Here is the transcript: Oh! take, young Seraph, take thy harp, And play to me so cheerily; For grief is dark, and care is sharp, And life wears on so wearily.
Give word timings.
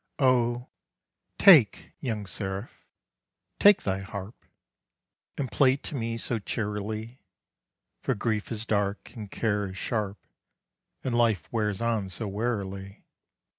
Oh! 0.17 0.67
take, 1.37 1.91
young 1.99 2.25
Seraph, 2.25 2.87
take 3.59 3.83
thy 3.83 3.99
harp, 3.99 4.35
And 5.37 5.51
play 5.51 5.75
to 5.77 5.93
me 5.93 6.17
so 6.17 6.39
cheerily; 6.39 7.21
For 8.01 8.15
grief 8.15 8.51
is 8.51 8.65
dark, 8.65 9.11
and 9.15 9.29
care 9.29 9.67
is 9.67 9.77
sharp, 9.77 10.17
And 11.03 11.13
life 11.13 11.47
wears 11.53 11.81
on 11.81 12.09
so 12.09 12.27
wearily. 12.27 13.05